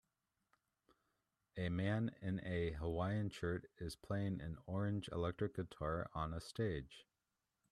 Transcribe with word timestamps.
A 1.57 1.69
man 1.69 2.15
in 2.23 2.41
a 2.43 2.71
Hawaiian 2.71 3.29
shirt 3.29 3.69
is 3.77 3.95
playing 3.95 4.41
an 4.41 4.57
orange 4.65 5.07
electric 5.09 5.53
guitar 5.57 6.09
on 6.15 6.33
a 6.33 6.41
stage. 6.41 7.05